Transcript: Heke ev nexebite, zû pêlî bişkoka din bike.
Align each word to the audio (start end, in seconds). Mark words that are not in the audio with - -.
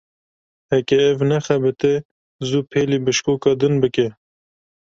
Heke 0.71 0.97
ev 1.09 1.19
nexebite, 1.29 1.91
zû 2.47 2.59
pêlî 2.71 2.97
bişkoka 3.05 3.51
din 3.59 3.73
bike. 3.83 4.07